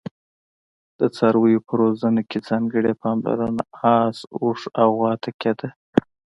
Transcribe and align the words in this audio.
د 0.99 1.01
څارویو 1.15 1.65
په 1.67 1.73
روزنه 1.81 2.21
کې 2.29 2.39
ځانګړي 2.49 2.93
پاملرنه 3.01 3.63
اس، 3.95 4.17
اوښ 4.41 4.61
او 4.81 4.89
غوا 4.97 5.13
ته 5.23 5.29
کېده. 5.41 5.69